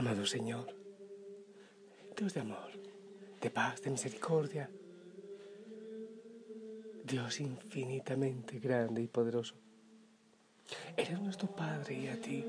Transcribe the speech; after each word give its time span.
Amado 0.00 0.24
Señor, 0.24 0.74
Dios 2.16 2.32
de 2.32 2.40
amor, 2.40 2.70
de 3.42 3.50
paz, 3.50 3.82
de 3.82 3.90
misericordia, 3.90 4.70
Dios 7.04 7.38
infinitamente 7.38 8.58
grande 8.60 9.02
y 9.02 9.08
poderoso, 9.08 9.56
eres 10.96 11.20
nuestro 11.20 11.54
Padre 11.54 11.96
y 11.96 12.08
a 12.08 12.18
ti 12.18 12.42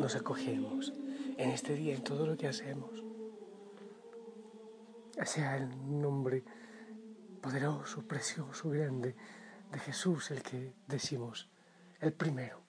nos 0.00 0.16
acogemos 0.16 0.92
en 1.38 1.50
este 1.50 1.74
día, 1.74 1.94
en 1.94 2.02
todo 2.02 2.26
lo 2.26 2.36
que 2.36 2.48
hacemos. 2.48 2.90
Sea 5.24 5.58
el 5.58 5.68
nombre 6.00 6.42
poderoso, 7.40 8.02
precioso, 8.02 8.68
grande 8.68 9.14
de 9.70 9.78
Jesús 9.78 10.32
el 10.32 10.42
que 10.42 10.72
decimos, 10.88 11.48
el 12.00 12.12
primero 12.12 12.62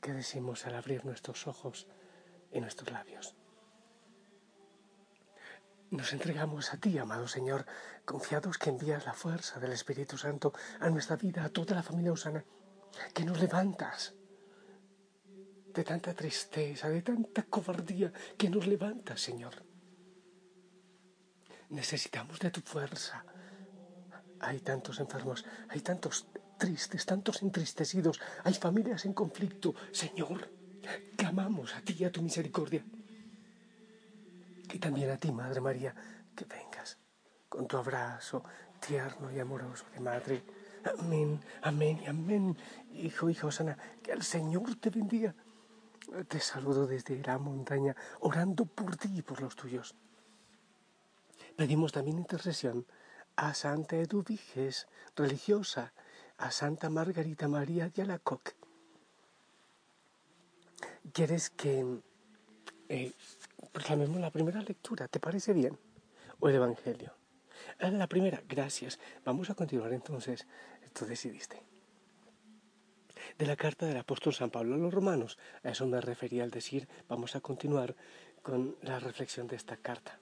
que 0.00 0.14
decimos 0.14 0.64
al 0.64 0.76
abrir 0.76 1.04
nuestros 1.04 1.46
ojos 1.46 1.86
en 2.50 2.62
nuestros 2.62 2.90
labios. 2.90 3.34
Nos 5.90 6.12
entregamos 6.12 6.72
a 6.72 6.76
ti, 6.76 6.98
amado 6.98 7.26
Señor, 7.26 7.66
confiados 8.04 8.58
que 8.58 8.70
envías 8.70 9.06
la 9.06 9.12
fuerza 9.12 9.58
del 9.58 9.72
Espíritu 9.72 10.16
Santo 10.16 10.52
a 10.78 10.88
nuestra 10.88 11.16
vida, 11.16 11.44
a 11.44 11.48
toda 11.48 11.74
la 11.74 11.82
familia 11.82 12.12
usana, 12.12 12.44
que 13.12 13.24
nos 13.24 13.40
levantas 13.40 14.14
de 15.74 15.84
tanta 15.84 16.14
tristeza, 16.14 16.88
de 16.88 17.02
tanta 17.02 17.42
cobardía, 17.42 18.12
que 18.38 18.48
nos 18.48 18.66
levantas, 18.66 19.20
Señor. 19.20 19.54
Necesitamos 21.70 22.38
de 22.38 22.50
tu 22.50 22.60
fuerza. 22.60 23.24
Hay 24.40 24.60
tantos 24.60 25.00
enfermos, 25.00 25.44
hay 25.68 25.80
tantos 25.80 26.28
tristes, 26.58 27.04
tantos 27.04 27.42
entristecidos, 27.42 28.20
hay 28.44 28.54
familias 28.54 29.04
en 29.06 29.12
conflicto. 29.12 29.74
Señor, 29.92 30.50
Clamamos 31.16 31.74
a 31.74 31.80
ti 31.80 31.96
y 31.98 32.04
a 32.04 32.12
tu 32.12 32.22
misericordia. 32.22 32.84
Y 34.72 34.78
también 34.78 35.10
a 35.10 35.16
ti, 35.16 35.32
Madre 35.32 35.60
María, 35.60 35.94
que 36.34 36.44
vengas 36.44 36.98
con 37.48 37.66
tu 37.66 37.76
abrazo 37.76 38.44
tierno 38.80 39.30
y 39.30 39.38
amoroso 39.38 39.84
de 39.92 40.00
madre. 40.00 40.42
Amén, 40.98 41.40
amén 41.62 42.00
y 42.02 42.06
amén. 42.06 42.56
Hijo, 42.94 43.28
hijo 43.28 43.50
sana, 43.50 43.76
que 44.02 44.12
el 44.12 44.22
Señor 44.22 44.76
te 44.76 44.90
bendiga. 44.90 45.34
Te 46.28 46.40
saludo 46.40 46.86
desde 46.86 47.22
la 47.22 47.38
montaña, 47.38 47.94
orando 48.20 48.64
por 48.64 48.96
ti 48.96 49.10
y 49.14 49.22
por 49.22 49.40
los 49.40 49.54
tuyos. 49.54 49.94
Pedimos 51.56 51.92
también 51.92 52.18
intercesión 52.18 52.86
a 53.36 53.54
Santa 53.54 53.96
Eduviges, 53.96 54.88
religiosa, 55.14 55.92
a 56.38 56.50
Santa 56.50 56.88
Margarita 56.88 57.48
María 57.48 57.90
de 57.90 58.02
Alacoc, 58.02 58.54
¿Quieres 61.12 61.50
que 61.50 61.84
eh, 62.88 63.12
proclamemos 63.72 64.20
la 64.20 64.30
primera 64.30 64.62
lectura? 64.62 65.08
¿Te 65.08 65.18
parece 65.18 65.52
bien? 65.52 65.78
¿O 66.38 66.48
el 66.48 66.54
Evangelio? 66.56 67.12
Ah, 67.78 67.90
la 67.90 68.06
primera, 68.06 68.42
gracias. 68.48 68.98
Vamos 69.24 69.50
a 69.50 69.54
continuar 69.54 69.92
entonces. 69.92 70.46
Tú 70.92 71.06
decidiste. 71.06 71.62
De 73.38 73.46
la 73.46 73.56
carta 73.56 73.86
del 73.86 73.96
apóstol 73.96 74.34
San 74.34 74.50
Pablo 74.50 74.74
a 74.74 74.78
los 74.78 74.92
romanos. 74.92 75.38
A 75.62 75.70
eso 75.70 75.86
me 75.86 76.00
refería 76.00 76.44
al 76.44 76.50
decir, 76.50 76.88
vamos 77.08 77.36
a 77.36 77.40
continuar 77.40 77.96
con 78.42 78.76
la 78.82 78.98
reflexión 78.98 79.46
de 79.46 79.56
esta 79.56 79.76
carta. 79.76 80.18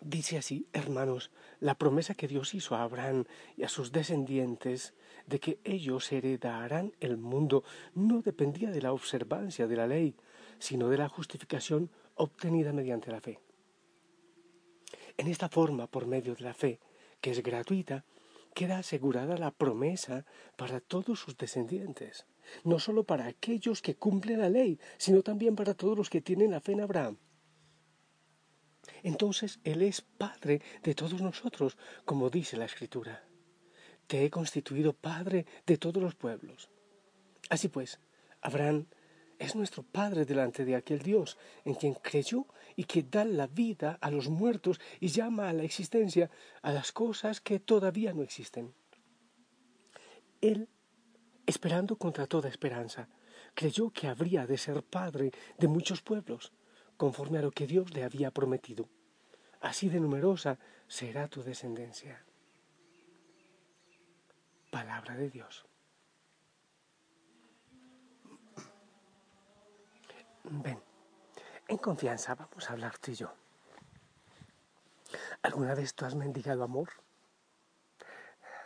Dice 0.00 0.38
así, 0.38 0.66
hermanos, 0.72 1.30
la 1.60 1.74
promesa 1.74 2.14
que 2.14 2.26
Dios 2.26 2.54
hizo 2.54 2.74
a 2.74 2.82
Abraham 2.82 3.26
y 3.58 3.64
a 3.64 3.68
sus 3.68 3.92
descendientes 3.92 4.94
de 5.26 5.40
que 5.40 5.58
ellos 5.62 6.10
heredarán 6.10 6.94
el 7.00 7.18
mundo 7.18 7.64
no 7.94 8.22
dependía 8.22 8.70
de 8.70 8.80
la 8.80 8.94
observancia 8.94 9.66
de 9.66 9.76
la 9.76 9.86
ley, 9.86 10.16
sino 10.58 10.88
de 10.88 10.96
la 10.96 11.10
justificación 11.10 11.90
obtenida 12.14 12.72
mediante 12.72 13.10
la 13.10 13.20
fe. 13.20 13.40
En 15.18 15.26
esta 15.26 15.50
forma, 15.50 15.86
por 15.86 16.06
medio 16.06 16.34
de 16.34 16.44
la 16.44 16.54
fe, 16.54 16.80
que 17.20 17.32
es 17.32 17.42
gratuita, 17.42 18.06
queda 18.54 18.78
asegurada 18.78 19.36
la 19.36 19.50
promesa 19.50 20.24
para 20.56 20.80
todos 20.80 21.20
sus 21.20 21.36
descendientes, 21.36 22.24
no 22.64 22.78
solo 22.78 23.04
para 23.04 23.26
aquellos 23.26 23.82
que 23.82 23.96
cumplen 23.96 24.40
la 24.40 24.48
ley, 24.48 24.80
sino 24.96 25.22
también 25.22 25.56
para 25.56 25.74
todos 25.74 25.96
los 25.96 26.08
que 26.08 26.22
tienen 26.22 26.52
la 26.52 26.60
fe 26.60 26.72
en 26.72 26.80
Abraham 26.80 27.18
entonces 29.02 29.60
Él 29.64 29.82
es 29.82 30.00
Padre 30.00 30.62
de 30.82 30.94
todos 30.94 31.20
nosotros, 31.20 31.76
como 32.04 32.30
dice 32.30 32.56
la 32.56 32.64
Escritura. 32.64 33.24
Te 34.06 34.24
he 34.24 34.30
constituido 34.30 34.92
Padre 34.92 35.46
de 35.66 35.76
todos 35.76 36.02
los 36.02 36.14
pueblos. 36.14 36.70
Así 37.48 37.68
pues, 37.68 38.00
Abraham 38.40 38.86
es 39.38 39.56
nuestro 39.56 39.82
Padre 39.82 40.24
delante 40.24 40.64
de 40.64 40.76
aquel 40.76 41.00
Dios 41.00 41.38
en 41.64 41.74
quien 41.74 41.94
creyó 41.94 42.46
y 42.76 42.84
que 42.84 43.02
da 43.02 43.24
la 43.24 43.46
vida 43.46 43.98
a 44.00 44.10
los 44.10 44.28
muertos 44.28 44.80
y 45.00 45.08
llama 45.08 45.48
a 45.48 45.52
la 45.52 45.62
existencia 45.64 46.30
a 46.62 46.72
las 46.72 46.92
cosas 46.92 47.40
que 47.40 47.58
todavía 47.58 48.12
no 48.12 48.22
existen. 48.22 48.74
Él, 50.40 50.68
esperando 51.46 51.96
contra 51.96 52.26
toda 52.26 52.48
esperanza, 52.48 53.08
creyó 53.54 53.90
que 53.90 54.08
habría 54.08 54.46
de 54.46 54.58
ser 54.58 54.82
Padre 54.82 55.32
de 55.58 55.68
muchos 55.68 56.02
pueblos 56.02 56.52
conforme 57.00 57.38
a 57.38 57.40
lo 57.40 57.50
que 57.50 57.66
Dios 57.66 57.94
le 57.94 58.04
había 58.04 58.30
prometido. 58.30 58.86
Así 59.62 59.88
de 59.88 60.00
numerosa 60.00 60.58
será 60.86 61.28
tu 61.28 61.42
descendencia. 61.42 62.22
Palabra 64.70 65.16
de 65.16 65.30
Dios. 65.30 65.64
Ven, 70.44 70.78
en 71.68 71.78
confianza 71.78 72.34
vamos 72.34 72.68
a 72.68 72.74
hablar 72.74 72.98
tú 72.98 73.12
y 73.12 73.14
yo. 73.14 73.32
¿Alguna 75.40 75.74
vez 75.74 75.94
tú 75.94 76.04
has 76.04 76.14
mendigado 76.14 76.64
amor? 76.64 76.90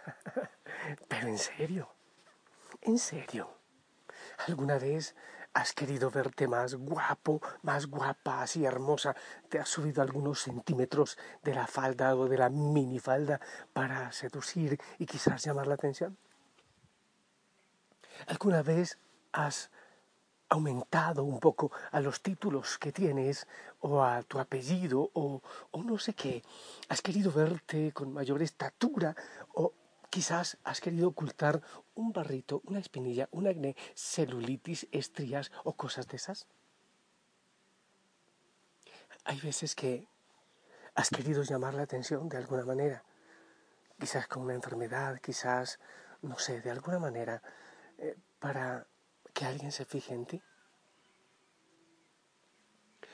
Pero 1.09 1.29
en 1.29 1.39
serio, 1.39 1.89
en 2.81 2.99
serio. 2.99 3.49
¿Alguna 4.49 4.77
vez 4.77 5.15
has 5.55 5.73
querido 5.73 6.11
verte 6.11 6.49
más 6.49 6.75
guapo, 6.75 7.41
más 7.63 7.87
guapa, 7.87 8.43
así 8.43 8.65
hermosa, 8.65 9.15
te 9.49 9.61
has 9.61 9.69
subido 9.69 10.03
algunos 10.03 10.41
centímetros 10.41 11.17
de 11.43 11.55
la 11.55 11.67
falda 11.67 12.15
o 12.17 12.29
de 12.29 12.39
la 12.39 12.51
minifalda 12.51 13.41
para 13.73 14.11
seducir 14.13 14.81
y 14.99 15.07
quizás 15.07 15.45
llamar 15.45 15.69
la 15.69 15.75
atención? 15.75 16.19
¿Alguna 18.27 18.63
vez 18.63 18.99
has 19.33 19.71
aumentado 20.49 21.25
un 21.25 21.41
poco 21.41 21.71
a 21.93 22.01
los 22.01 22.21
títulos 22.21 22.79
que 22.79 22.93
tienes 22.93 23.47
o 23.81 24.03
a 24.03 24.23
tu 24.23 24.39
apellido 24.39 25.11
o, 25.15 25.41
o 25.71 25.83
no 25.83 25.99
sé 25.99 26.15
qué? 26.15 26.43
¿Has 26.89 27.01
querido 27.01 27.31
verte 27.31 27.93
con 27.93 28.13
mayor 28.13 28.43
estatura 28.43 29.15
o 29.55 29.73
Quizás 30.15 30.59
has 30.63 30.81
querido 30.81 31.09
ocultar 31.09 31.61
un 31.97 32.13
barrito, 32.13 32.63
una 32.67 32.79
espinilla, 32.79 33.29
un 33.33 33.49
acné, 33.49 33.75
celulitis, 33.97 34.87
estrías 34.93 35.51
o 35.65 35.73
cosas 35.75 36.07
de 36.07 36.19
esas. 36.19 36.47
Hay 39.25 39.41
veces 39.41 39.75
que 39.75 40.07
has 40.95 41.11
querido 41.11 41.43
llamar 41.43 41.75
la 41.75 41.83
atención 41.83 42.29
de 42.29 42.37
alguna 42.37 42.65
manera, 42.65 43.03
quizás 43.99 44.29
con 44.29 44.45
una 44.45 44.55
enfermedad, 44.55 45.19
quizás, 45.21 45.81
no 46.23 46.39
sé, 46.39 46.61
de 46.61 46.71
alguna 46.71 47.01
manera, 47.01 47.43
eh, 47.99 48.17
para 48.39 48.87
que 49.33 49.47
alguien 49.47 49.73
se 49.73 49.85
fije 49.85 50.15
en 50.15 50.27
ti. 50.27 50.43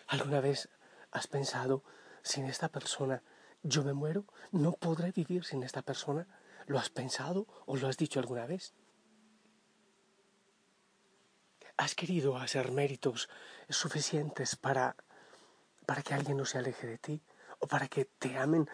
¿Alguna 0.08 0.42
vez 0.42 0.68
has 1.12 1.26
pensado, 1.28 1.82
sin 2.22 2.44
esta 2.44 2.68
persona 2.68 3.22
yo 3.62 3.84
me 3.84 3.94
muero, 3.94 4.26
no 4.52 4.72
podré 4.72 5.12
vivir 5.12 5.46
sin 5.46 5.62
esta 5.62 5.80
persona. 5.80 6.26
¿Lo 6.70 6.78
has 6.78 6.88
pensado 6.88 7.48
o 7.66 7.76
lo 7.76 7.88
has 7.88 7.96
dicho 7.96 8.20
alguna 8.20 8.46
vez? 8.46 8.74
¿Has 11.76 11.96
querido 11.96 12.36
hacer 12.36 12.70
méritos 12.70 13.28
suficientes 13.68 14.54
para, 14.54 14.94
para 15.84 16.02
que 16.04 16.14
alguien 16.14 16.36
no 16.36 16.44
se 16.44 16.58
aleje 16.58 16.86
de 16.86 16.98
ti? 16.98 17.24
¿O 17.58 17.66
para 17.66 17.88
que 17.88 18.04
te 18.04 18.38
amen? 18.38 18.70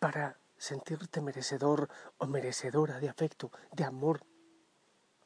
¿Para 0.00 0.40
sentirte 0.58 1.20
merecedor 1.20 1.88
o 2.18 2.26
merecedora 2.26 2.98
de 2.98 3.08
afecto, 3.08 3.52
de 3.70 3.84
amor? 3.84 4.26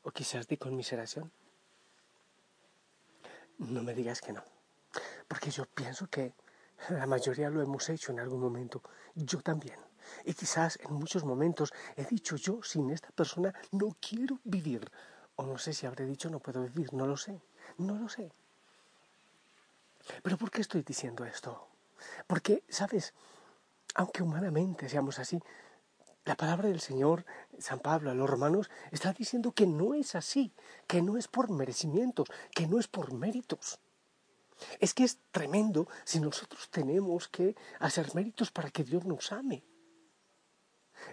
¿O 0.03 0.11
quizás 0.11 0.47
de 0.47 0.59
conmiseración? 0.59 1.33
No 3.57 3.83
me 3.83 3.95
digas 3.95 4.21
que 4.21 4.35
no. 4.35 4.45
Porque 5.27 5.51
yo 5.51 5.65
pienso 5.65 6.07
que 6.09 6.35
la 6.91 7.07
mayoría 7.07 7.49
lo 7.49 7.63
hemos 7.63 7.89
hecho 7.89 8.13
en 8.13 8.21
algún 8.21 8.41
momento. 8.41 8.83
Yo 9.15 9.41
también. 9.41 9.90
Y 10.25 10.35
quizás 10.35 10.79
en 10.83 10.95
muchos 10.95 11.25
momentos 11.25 11.73
he 11.97 12.05
dicho 12.05 12.37
yo, 12.37 12.63
sin 12.63 12.91
esta 12.91 13.11
persona 13.11 13.55
no 13.73 13.97
quiero 14.01 14.41
vivir. 14.45 14.91
O 15.37 15.47
no 15.47 15.59
sé 15.59 15.73
si 15.73 15.87
habré 15.87 16.07
dicho 16.07 16.29
no 16.31 16.41
puedo 16.41 16.63
vivir. 16.63 16.93
No 16.93 17.07
lo 17.07 17.17
sé. 17.17 17.41
No 17.79 17.97
lo 17.97 18.09
sé. 18.09 18.33
Pero 20.23 20.37
¿por 20.37 20.51
qué 20.51 20.61
estoy 20.61 20.83
diciendo 20.83 21.25
esto? 21.25 21.69
Porque, 22.27 22.65
¿sabes? 22.69 23.15
Aunque 23.95 24.23
humanamente 24.23 24.89
seamos 24.89 25.19
así, 25.19 25.41
la 26.25 26.37
palabra 26.37 26.69
del 26.69 26.81
Señor, 26.81 27.25
San 27.59 27.81
Pablo 27.81 28.11
a 28.11 28.15
los 28.15 28.29
romanos, 28.29 28.71
está 28.91 29.13
diciendo 29.13 29.53
que 29.53 29.67
no 29.67 29.95
es 29.95 30.15
así, 30.15 30.53
que 30.87 31.03
no 31.03 31.17
es 31.17 31.29
por 31.29 31.51
merecimientos, 31.51 32.29
que 32.55 32.67
no 32.67 32.79
es 32.79 32.89
por 32.89 33.13
méritos. 33.13 33.81
Es 34.79 34.93
que 34.93 35.05
es 35.05 35.19
tremendo 35.31 35.89
si 36.05 36.21
nosotros 36.21 36.69
tenemos 36.71 37.29
que 37.29 37.57
hacer 37.79 38.15
méritos 38.15 38.51
para 38.51 38.71
que 38.71 38.85
Dios 38.85 39.07
nos 39.07 39.33
ame. 39.33 39.65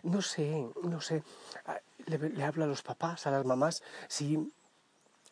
No 0.03 0.21
sé, 0.21 0.67
no 0.83 1.01
sé, 1.01 1.23
ah, 1.65 1.79
le, 2.05 2.17
le 2.17 2.43
hablo 2.43 2.63
a 2.63 2.67
los 2.67 2.81
papás, 2.81 3.27
a 3.27 3.31
las 3.31 3.45
mamás, 3.45 3.83
si 4.07 4.51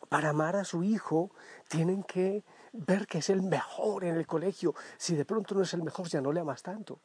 para 0.08 0.30
amar 0.30 0.56
a 0.56 0.64
su 0.64 0.82
hijo 0.82 1.30
tienen 1.68 2.02
que 2.02 2.44
ver 2.72 3.06
que 3.06 3.18
es 3.18 3.30
el 3.30 3.42
mejor 3.42 4.04
en 4.04 4.16
el 4.16 4.26
colegio. 4.26 4.74
Si 4.96 5.14
de 5.14 5.24
pronto 5.24 5.54
no 5.54 5.62
es 5.62 5.74
el 5.74 5.82
mejor, 5.82 6.08
ya 6.08 6.20
no 6.20 6.32
le 6.32 6.40
amas 6.40 6.62
tanto. 6.62 7.00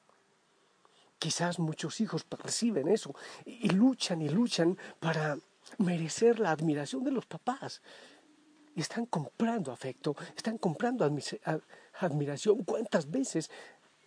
Quizás 1.17 1.59
muchos 1.59 2.01
hijos 2.01 2.23
perciben 2.23 2.87
eso 2.87 3.13
y 3.45 3.69
luchan 3.69 4.21
y 4.21 4.29
luchan 4.29 4.77
para 4.99 5.37
merecer 5.77 6.39
la 6.39 6.51
admiración 6.51 7.03
de 7.03 7.11
los 7.11 7.25
papás. 7.25 7.81
Y 8.75 8.81
están 8.81 9.05
comprando 9.05 9.71
afecto, 9.71 10.15
están 10.35 10.57
comprando 10.57 11.05
admiración. 11.99 12.63
¿Cuántas 12.63 13.09
veces 13.11 13.51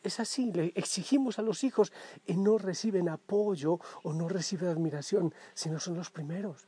es 0.09 0.21
así? 0.21 0.53
Le 0.53 0.73
exigimos 0.75 1.39
a 1.39 1.43
los 1.43 1.65
hijos 1.65 1.93
y 2.27 2.35
no 2.37 2.59
reciben 2.59 3.09
apoyo 3.09 3.79
o 4.03 4.13
no 4.13 4.29
reciben 4.29 4.69
admiración, 4.69 5.35
si 5.55 5.71
no 5.71 5.81
son 5.81 5.97
los 5.97 6.11
primeros. 6.11 6.67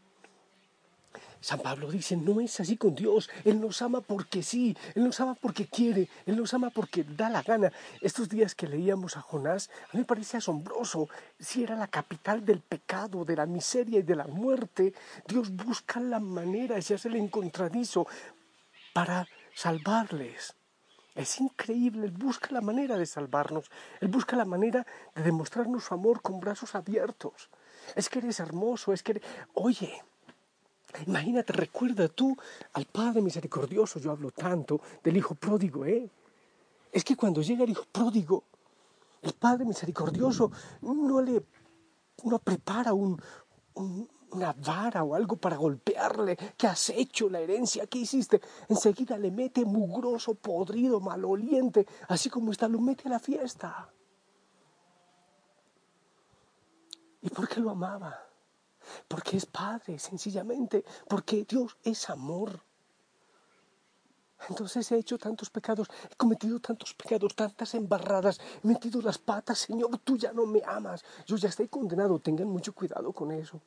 San 1.41 1.61
Pablo 1.61 1.91
dice, 1.91 2.17
no 2.17 2.41
es 2.41 2.59
así 2.61 2.77
con 2.77 2.95
Dios. 2.95 3.31
Él 3.45 3.61
nos 3.61 3.83
ama 3.83 4.01
porque 4.01 4.43
sí, 4.43 4.77
Él 4.95 5.05
nos 5.05 5.21
ama 5.21 5.35
porque 5.35 5.67
quiere, 5.67 6.09
Él 6.25 6.37
nos 6.37 6.53
ama 6.55 6.71
porque 6.71 7.05
da 7.05 7.31
la 7.31 7.43
gana. 7.43 7.73
Estos 8.01 8.29
días 8.29 8.55
que 8.55 8.67
leíamos 8.67 9.17
a 9.17 9.21
Jonás, 9.21 9.71
a 9.85 9.97
mí 9.97 10.01
me 10.01 10.05
parece 10.05 10.39
asombroso. 10.39 11.09
Si 11.39 11.63
era 11.63 11.77
la 11.77 11.89
capital 11.89 12.45
del 12.45 12.61
pecado, 12.61 13.25
de 13.25 13.37
la 13.37 13.47
miseria 13.47 14.01
y 14.01 14.03
de 14.03 14.17
la 14.17 14.27
muerte, 14.27 14.95
Dios 15.29 15.51
busca 15.55 16.01
la 16.01 16.21
manera, 16.21 16.81
se 16.83 16.95
hace 16.95 17.09
el 17.09 17.17
encontradizo 17.17 18.07
para 18.93 19.29
salvarles. 19.55 20.55
Es 21.17 21.41
increíble, 21.41 22.07
Él 22.07 22.13
busca 22.13 22.49
la 22.53 22.61
manera 22.61 22.97
de 22.97 23.07
salvarnos, 23.07 23.71
Él 24.01 24.09
busca 24.09 24.37
la 24.37 24.45
manera 24.45 24.87
de 25.15 25.23
demostrarnos 25.23 25.85
su 25.85 25.95
amor 25.95 26.21
con 26.23 26.39
brazos 26.39 26.75
abiertos. 26.75 27.49
Es 27.95 28.09
que 28.09 28.19
eres 28.21 28.39
hermoso, 28.39 28.93
es 28.93 29.03
que 29.03 29.13
eres... 29.13 29.25
Oye, 29.55 29.93
Imagínate, 31.07 31.53
recuerda 31.53 32.09
tú 32.09 32.35
al 32.73 32.87
Padre 32.87 33.21
misericordioso, 33.21 33.99
yo 33.99 34.13
hablo 34.13 34.31
tanto 34.31 34.81
del 35.03 35.17
Hijo 35.17 35.35
pródigo, 35.35 35.85
¿eh? 35.85 36.09
Es 36.91 37.05
que 37.05 37.17
cuando 37.17 37.43
llega 37.43 37.65
el 37.65 37.71
Hijo 37.71 37.85
pródigo, 37.91 38.45
el 39.21 39.35
Padre 39.35 39.67
misericordioso 39.67 40.51
no 40.81 41.21
le 41.21 41.43
no 42.25 42.39
prepara 42.39 42.95
un, 42.95 43.21
una 44.37 44.53
vara 44.53 45.03
o 45.03 45.15
algo 45.15 45.37
para 45.37 45.57
golpearle. 45.57 46.37
¿Qué 46.57 46.67
has 46.67 46.91
hecho? 46.91 47.29
La 47.29 47.41
herencia, 47.41 47.87
¿qué 47.87 47.99
hiciste? 47.99 48.41
Enseguida 48.69 49.19
le 49.19 49.31
mete 49.31 49.65
mugroso, 49.65 50.35
podrido, 50.35 51.01
maloliente, 51.01 51.87
así 52.09 52.31
como 52.31 52.53
está, 52.53 52.69
lo 52.69 52.81
mete 52.81 53.09
a 53.09 53.13
la 53.13 53.19
fiesta. 53.19 53.91
¿Y 57.23 57.29
por 57.31 57.49
qué 57.49 57.61
lo 57.61 57.71
amaba? 57.71 58.27
porque 59.09 59.37
es 59.37 59.47
Padre, 59.47 59.99
sencillamente, 59.99 60.85
porque 61.09 61.45
Dios 61.45 61.77
es 61.83 62.09
amor. 62.11 62.61
Entonces 64.49 64.91
he 64.93 64.99
hecho 64.99 65.19
tantos 65.19 65.51
pecados, 65.51 65.89
he 66.11 66.15
cometido 66.15 66.61
tantos 66.61 66.95
pecados, 66.95 67.35
tantas 67.35 67.75
embarradas, 67.75 68.39
he 68.63 68.67
metido 68.67 69.01
las 69.01 69.19
patas, 69.19 69.59
Señor, 69.59 69.99
tú 69.99 70.17
ya 70.17 70.33
no 70.33 70.47
me 70.47 70.63
amas, 70.65 71.05
yo 71.27 71.37
ya 71.37 71.49
estoy 71.49 71.69
condenado, 71.69 72.19
tengan 72.21 72.49
mucho 72.49 72.75
cuidado 72.75 73.13
con 73.13 73.33
eso. 73.33 73.61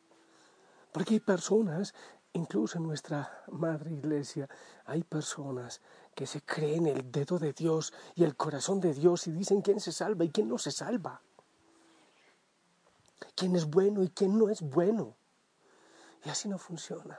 Porque 0.91 1.15
hay 1.15 1.19
personas, 1.19 1.93
incluso 2.33 2.77
en 2.77 2.83
nuestra 2.83 3.43
madre 3.51 3.91
iglesia, 3.91 4.49
hay 4.85 5.03
personas 5.03 5.81
que 6.15 6.25
se 6.25 6.41
creen 6.41 6.87
el 6.87 7.11
dedo 7.11 7.39
de 7.39 7.53
Dios 7.53 7.93
y 8.15 8.23
el 8.23 8.35
corazón 8.35 8.79
de 8.79 8.93
Dios 8.93 9.27
y 9.27 9.31
dicen 9.31 9.61
quién 9.61 9.79
se 9.79 9.91
salva 9.91 10.25
y 10.25 10.29
quién 10.29 10.49
no 10.49 10.57
se 10.57 10.71
salva 10.71 11.21
quién 13.39 13.55
es 13.55 13.65
bueno 13.65 14.03
y 14.03 14.09
quién 14.09 14.37
no 14.37 14.49
es 14.49 14.61
bueno. 14.61 15.15
Y 16.25 16.29
así 16.29 16.49
no 16.49 16.57
funciona. 16.57 17.17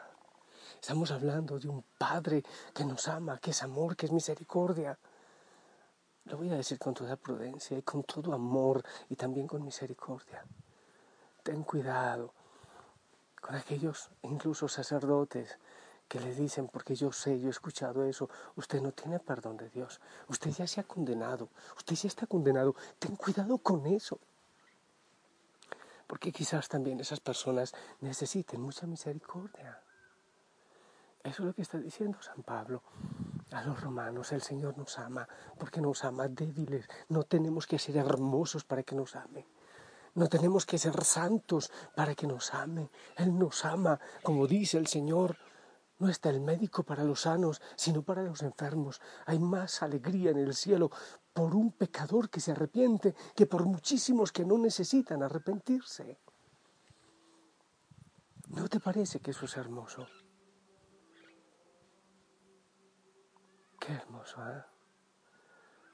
Estamos 0.75 1.11
hablando 1.11 1.59
de 1.59 1.69
un 1.69 1.83
Padre 1.97 2.43
que 2.75 2.85
nos 2.85 3.09
ama, 3.09 3.39
que 3.39 3.51
es 3.51 3.63
amor, 3.63 3.97
que 3.97 4.07
es 4.07 4.13
misericordia. 4.13 4.99
Lo 6.25 6.37
voy 6.37 6.51
a 6.51 6.57
decir 6.57 6.79
con 6.79 6.93
toda 6.93 7.17
prudencia 7.17 7.79
y 7.79 7.83
con 7.83 8.05
todo 8.05 8.35
amor 8.35 8.83
y 9.09 9.17
también 9.17 9.47
con 9.47 9.65
misericordia. 9.65 10.45
Ten 11.43 11.65
cuidado 11.65 12.35
con 13.41 13.55
aquellos, 13.55 14.11
incluso 14.23 14.69
sacerdotes, 14.69 15.59
que 16.09 16.21
le 16.21 16.35
dicen, 16.35 16.69
porque 16.69 16.95
yo 16.95 17.13
sé, 17.13 17.39
yo 17.39 17.49
he 17.49 17.51
escuchado 17.51 18.05
eso, 18.05 18.29
usted 18.57 18.81
no 18.81 18.93
tiene 18.93 19.21
perdón 19.21 19.57
de 19.57 19.69
Dios, 19.71 20.01
usted 20.29 20.51
ya 20.51 20.67
se 20.67 20.81
ha 20.81 20.85
condenado, 20.85 21.49
usted 21.77 21.95
ya 21.95 22.09
está 22.09 22.27
condenado, 22.27 22.75
ten 22.99 23.17
cuidado 23.17 23.59
con 23.59 23.87
eso 23.87 24.19
porque 26.11 26.33
quizás 26.33 26.69
también 26.69 26.99
esas 26.99 27.21
personas 27.21 27.73
necesiten 28.01 28.61
mucha 28.61 28.85
misericordia. 28.85 29.81
Eso 31.23 31.43
es 31.43 31.47
lo 31.47 31.55
que 31.55 31.63
está 31.63 31.79
diciendo 31.79 32.21
San 32.21 32.43
Pablo 32.43 32.83
a 33.53 33.63
los 33.63 33.81
romanos. 33.81 34.33
El 34.33 34.43
Señor 34.43 34.77
nos 34.77 34.99
ama 34.99 35.29
porque 35.57 35.81
nos 35.81 36.03
ama 36.03 36.27
débiles. 36.27 36.89
No 37.11 37.23
tenemos 37.23 37.69
que 37.69 37.79
ser 37.79 37.97
hermosos 37.97 38.65
para 38.65 38.83
que 38.83 38.97
nos 38.97 39.15
ame. 39.15 39.47
No 40.15 40.29
tenemos 40.29 40.67
que 40.67 40.79
ser 40.79 41.05
santos 41.05 41.71
para 41.95 42.15
que 42.15 42.27
nos 42.27 42.53
ame. 42.55 42.91
Él 43.17 43.39
nos 43.39 43.65
ama, 43.65 44.01
como 44.23 44.47
dice 44.47 44.79
el 44.79 44.87
Señor. 44.87 45.37
No 45.99 46.09
está 46.09 46.31
el 46.31 46.41
médico 46.41 46.83
para 46.83 47.05
los 47.05 47.23
sanos, 47.23 47.61
sino 47.77 48.03
para 48.03 48.23
los 48.23 48.43
enfermos. 48.43 49.01
Hay 49.27 49.39
más 49.39 49.83
alegría 49.83 50.31
en 50.31 50.39
el 50.39 50.55
cielo 50.55 50.91
por 51.33 51.55
un 51.55 51.73
pecador 51.73 52.31
que 52.31 52.41
se 52.41 52.53
arrepiente 52.53 53.15
que 53.37 53.47
por 53.47 53.65
muchísimos 53.67 54.33
que 54.33 54.45
no 54.45 54.59
necesitan 54.59 55.23
arrepentirse. 55.23 56.19
¿No 58.49 58.69
te 58.69 58.81
parece 58.81 59.21
que 59.21 59.31
eso 59.31 59.45
es 59.45 59.57
hermoso? 59.57 60.07
Qué 63.79 63.93
hermoso, 63.93 64.41
¿eh? 64.49 64.65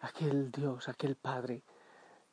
Aquel 0.01 0.51
Dios, 0.51 0.89
aquel 0.89 1.17
Padre, 1.17 1.65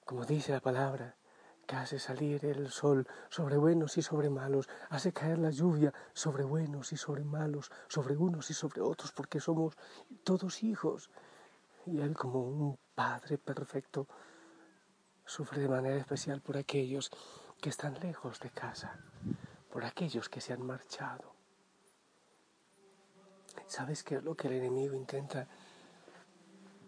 como 0.05 0.25
dice 0.25 0.51
la 0.51 0.59
palabra, 0.59 1.15
que 1.65 1.75
hace 1.75 1.99
salir 1.99 2.43
el 2.45 2.69
sol 2.69 3.07
sobre 3.29 3.57
buenos 3.57 3.97
y 3.97 4.01
sobre 4.01 4.29
malos, 4.29 4.67
hace 4.89 5.13
caer 5.13 5.39
la 5.39 5.49
lluvia 5.49 5.93
sobre 6.13 6.43
buenos 6.43 6.91
y 6.91 6.97
sobre 6.97 7.23
malos, 7.23 7.71
sobre 7.87 8.17
unos 8.17 8.49
y 8.49 8.53
sobre 8.53 8.81
otros, 8.81 9.11
porque 9.11 9.39
somos 9.39 9.75
todos 10.23 10.63
hijos. 10.63 11.09
Y 11.85 11.99
Él 12.01 12.15
como 12.15 12.41
un 12.41 12.77
Padre 12.95 13.37
perfecto 13.37 14.07
sufre 15.25 15.61
de 15.61 15.69
manera 15.69 15.97
especial 15.97 16.41
por 16.41 16.57
aquellos 16.57 17.11
que 17.61 17.69
están 17.69 17.99
lejos 18.01 18.39
de 18.39 18.49
casa, 18.49 18.99
por 19.71 19.85
aquellos 19.85 20.29
que 20.29 20.41
se 20.41 20.53
han 20.53 20.65
marchado. 20.65 21.33
¿Sabes 23.67 24.03
qué 24.03 24.15
es 24.15 24.23
lo 24.23 24.35
que 24.35 24.47
el 24.47 24.55
enemigo 24.55 24.95
intenta 24.95 25.47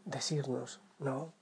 decirnos? 0.03 0.81
No, 0.99 1.33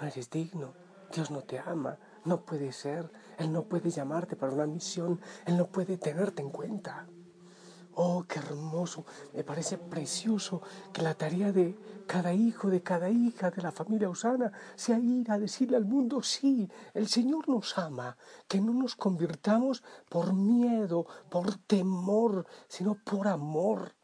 no 0.00 0.06
eres 0.06 0.30
digno, 0.30 0.72
Dios 1.12 1.30
no 1.30 1.42
te 1.42 1.58
ama, 1.58 1.98
no 2.24 2.44
puede 2.44 2.72
ser. 2.72 3.10
Él 3.38 3.52
no 3.52 3.64
puede 3.64 3.90
llamarte 3.90 4.36
para 4.36 4.52
una 4.52 4.66
misión. 4.66 5.20
Él 5.46 5.56
no 5.56 5.66
puede 5.66 5.96
tenerte 5.96 6.42
en 6.42 6.50
cuenta. 6.50 7.08
Oh, 7.94 8.24
qué 8.26 8.38
hermoso, 8.38 9.04
me 9.34 9.42
parece 9.42 9.76
precioso 9.76 10.62
que 10.92 11.02
la 11.02 11.14
tarea 11.14 11.50
de 11.50 11.76
cada 12.06 12.32
hijo, 12.32 12.70
de 12.70 12.82
cada 12.82 13.10
hija 13.10 13.50
de 13.50 13.62
la 13.62 13.72
familia 13.72 14.08
Osana 14.08 14.52
sea 14.76 14.98
ir 14.98 15.30
a 15.30 15.38
decirle 15.38 15.76
al 15.76 15.84
mundo, 15.84 16.22
sí, 16.22 16.70
el 16.94 17.08
Señor 17.08 17.48
nos 17.48 17.76
ama, 17.78 18.16
que 18.46 18.60
no 18.60 18.72
nos 18.72 18.94
convirtamos 18.94 19.82
por 20.08 20.32
miedo, 20.32 21.06
por 21.30 21.56
temor, 21.66 22.46
sino 22.68 22.94
por 22.94 23.26
amor, 23.26 23.96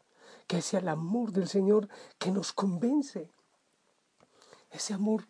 que 0.47 0.61
sea 0.61 0.81
el 0.81 0.89
amor 0.89 1.31
del 1.31 1.47
Señor 1.47 1.87
que 2.19 2.31
nos 2.31 2.51
convence, 2.51 3.31
ese 4.69 4.93
amor 4.93 5.23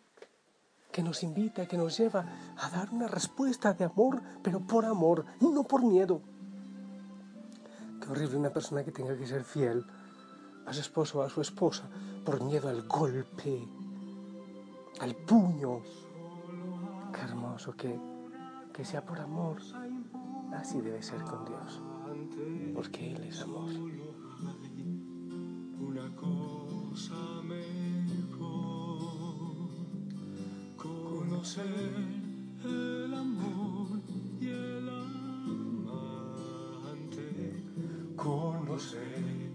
que 0.98 1.04
nos 1.04 1.22
invita, 1.22 1.68
que 1.70 1.78
nos 1.78 1.96
lleva 1.96 2.26
a 2.56 2.70
dar 2.70 2.90
una 2.90 3.06
respuesta 3.06 3.72
de 3.72 3.84
amor, 3.84 4.20
pero 4.42 4.58
por 4.58 4.84
amor, 4.84 5.24
no 5.38 5.62
por 5.62 5.84
miedo 5.84 6.20
horrible 8.10 8.38
una 8.38 8.50
persona 8.50 8.82
que 8.84 8.90
tenga 8.92 9.16
que 9.16 9.26
ser 9.26 9.44
fiel 9.44 9.84
a 10.66 10.72
su 10.72 10.80
esposo 10.80 11.20
o 11.20 11.22
a 11.22 11.28
su 11.28 11.40
esposa 11.40 11.84
por 12.24 12.42
miedo 12.42 12.68
al 12.68 12.82
golpe, 12.82 13.68
al 15.00 15.14
puño. 15.14 15.82
Qué 17.12 17.20
hermoso 17.20 17.76
que, 17.76 17.98
que 18.72 18.84
sea 18.84 19.04
por 19.04 19.20
amor. 19.20 19.58
Así 20.52 20.80
debe 20.80 21.02
ser 21.02 21.22
con 21.22 21.44
Dios, 21.44 21.80
porque 22.74 23.12
Él 23.12 23.22
es 23.24 23.42
amor. 23.42 23.70
Conocer 31.48 31.64
el 32.62 33.14
amor 33.14 34.02
y 34.38 34.48
el 34.48 34.90
conocer 38.16 39.50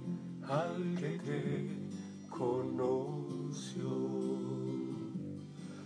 al 0.49 0.95
que 0.95 1.19
te 1.19 1.69
conoció. 2.29 3.91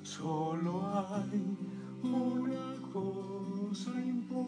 Solo 0.01 0.87
hay 0.87 1.57
una 2.03 2.75
cosa 2.93 3.91
importante, 3.99 4.47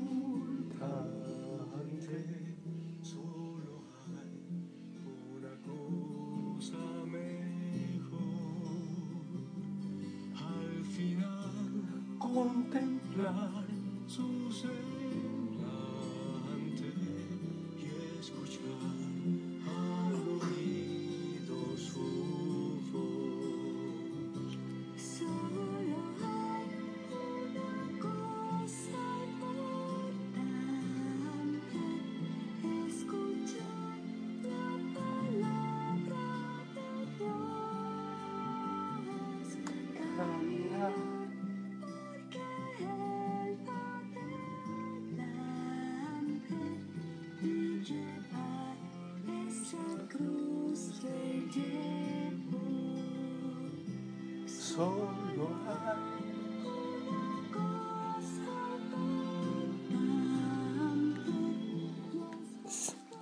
solo 54.79 55.49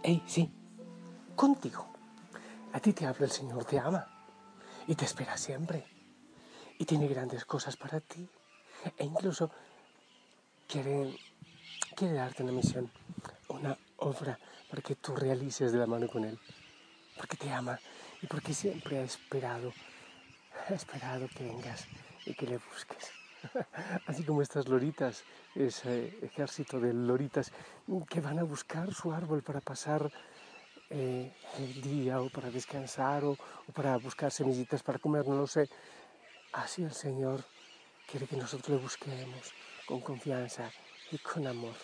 Hey, 0.04 0.24
sí, 0.26 0.50
contigo. 1.36 1.86
A 2.72 2.80
ti 2.80 2.94
te 2.94 3.06
habla 3.06 3.26
el 3.26 3.32
Señor, 3.32 3.66
te 3.66 3.78
ama 3.78 4.08
y 4.88 4.96
te 4.96 5.04
espera 5.04 5.36
siempre. 5.36 5.86
Y 6.80 6.86
tiene 6.86 7.08
grandes 7.08 7.44
cosas 7.44 7.76
para 7.76 8.00
ti. 8.00 8.30
E 8.98 9.04
incluso 9.04 9.52
quiere, 10.66 11.14
quiere 11.94 12.14
darte 12.14 12.44
una 12.44 12.54
misión, 12.54 12.90
una 13.50 13.78
obra 13.98 14.40
para 14.70 14.82
que 14.82 14.96
tú 14.96 15.14
realices 15.14 15.74
de 15.74 15.80
la 15.80 15.88
mano 15.88 16.08
con 16.08 16.24
Él. 16.24 16.40
Porque 17.18 17.36
te 17.36 17.52
ama 17.52 17.78
y 18.22 18.28
porque 18.28 18.54
siempre 18.54 19.00
ha 19.00 19.04
esperado 19.04 19.74
esperado 20.70 21.28
que 21.30 21.44
vengas 21.44 21.88
y 22.26 22.34
que 22.34 22.46
le 22.48 22.58
busques. 22.58 23.12
Así 24.08 24.24
como 24.24 24.42
estas 24.42 24.68
loritas, 24.68 25.24
ese 25.56 26.18
ejército 26.22 26.80
de 26.80 26.94
loritas 26.94 27.52
que 28.10 28.22
van 28.22 28.40
a 28.40 28.44
buscar 28.44 28.94
su 28.94 29.12
árbol 29.12 29.44
para 29.44 29.62
pasar 29.62 30.12
eh, 30.90 31.34
el 31.58 31.82
día 31.82 32.22
o 32.22 32.30
para 32.30 32.50
descansar 32.50 33.24
o, 33.24 33.32
o, 33.32 33.72
para 33.74 33.98
buscar 33.98 34.32
semillitas 34.32 34.84
para 34.84 35.00
comer, 35.00 35.28
no 35.28 35.36
lo 35.36 35.48
sé. 35.48 35.70
Así 36.54 36.84
el 36.84 36.94
Señor 36.94 37.44
quiere 38.10 38.26
que 38.26 38.38
nosotros 38.38 38.70
le 38.70 38.82
busquemos 38.82 39.54
con 39.86 40.02
confianza 40.02 40.72
y 41.12 41.18
con 41.18 41.46
amor. 41.48 41.76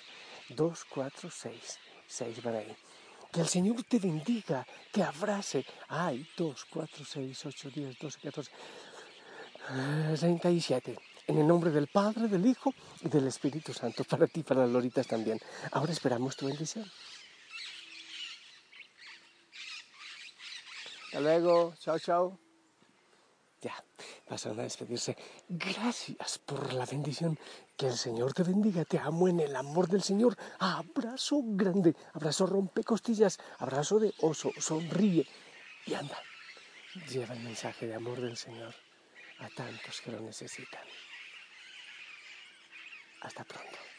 Dos, 0.49 0.85
cuatro, 0.85 1.29
seis. 1.29 1.79
Seis 2.07 2.41
van 2.43 2.55
ahí. 2.55 2.75
Que 3.33 3.41
el 3.41 3.47
Señor 3.47 3.83
te 3.83 3.97
bendiga, 3.97 4.63
te 4.91 5.01
abrace. 5.01 5.65
Ay, 5.87 6.23
2, 6.37 6.65
4, 6.69 7.03
6, 7.03 7.45
8, 7.47 7.69
10, 7.73 7.97
12, 7.97 8.19
14, 8.19 8.51
37. 10.19 10.99
En 11.25 11.39
el 11.39 11.47
nombre 11.47 11.71
del 11.71 11.87
Padre, 11.87 12.27
del 12.27 12.45
Hijo 12.45 12.75
y 13.01 13.09
del 13.09 13.25
Espíritu 13.25 13.73
Santo. 13.73 14.03
Para 14.03 14.27
ti, 14.27 14.43
para 14.43 14.61
las 14.61 14.69
loritas 14.69 15.07
también. 15.07 15.39
Ahora 15.71 15.91
esperamos 15.91 16.37
tu 16.37 16.45
bendición. 16.45 16.85
Hasta 21.05 21.19
luego. 21.19 21.73
Chao, 21.79 21.97
chao. 21.97 22.39
Ya, 23.63 23.81
pasan 24.27 24.59
a 24.59 24.63
despedirse. 24.63 25.15
Gracias 25.47 26.37
por 26.37 26.73
la 26.73 26.85
bendición. 26.85 27.39
Que 27.77 27.87
el 27.87 27.97
Señor 27.97 28.33
te 28.33 28.43
bendiga. 28.43 28.83
Te 28.83 28.99
amo 28.99 29.29
en 29.29 29.39
el 29.39 29.55
amor 29.55 29.87
del 29.87 30.03
Señor. 30.03 30.35
Abrazo 30.59 31.39
grande. 31.45 31.95
Abrazo 32.11 32.45
rompe 32.45 32.83
costillas. 32.83 33.39
Abrazo 33.59 33.99
de 33.99 34.13
oso. 34.19 34.51
Sonríe. 34.59 35.25
Y 35.85 35.93
anda. 35.93 36.21
Lleva 37.09 37.35
el 37.35 37.39
mensaje 37.39 37.87
de 37.87 37.95
amor 37.95 38.19
del 38.19 38.35
Señor 38.35 38.75
a 39.39 39.47
tantos 39.47 40.01
que 40.01 40.11
lo 40.11 40.19
necesitan. 40.19 40.83
Hasta 43.21 43.45
pronto. 43.45 43.92